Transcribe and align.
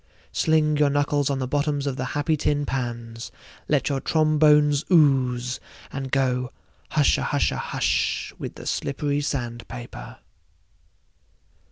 Sling 0.31 0.77
your 0.77 0.89
knuckles 0.89 1.29
on 1.29 1.37
the 1.37 1.47
bottoms 1.47 1.85
of 1.85 1.95
the 1.95 2.05
happy 2.17 2.35
tin 2.35 2.65
pans, 2.65 3.31
let 3.67 3.87
your 3.87 3.99
trombones 4.01 4.83
ooze, 4.91 5.59
and 5.91 6.09
go 6.09 6.51
hushahusha 6.93 7.57
hush 7.57 8.33
with 8.39 8.55
the 8.55 8.65
slippery 8.65 9.21
sand 9.21 9.67
paper. 9.67 10.17